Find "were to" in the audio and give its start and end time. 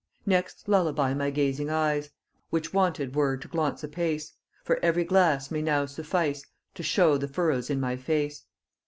3.15-3.47